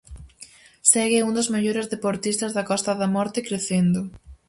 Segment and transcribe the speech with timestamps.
[0.91, 4.01] Segue un dos mellores deportistas da Costa da Morte crecendo.